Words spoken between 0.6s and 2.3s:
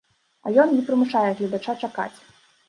ён не прымушае гледача чакаць!